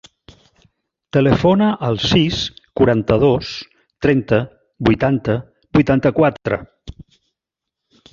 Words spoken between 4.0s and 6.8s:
trenta, vuitanta, vuitanta-quatre.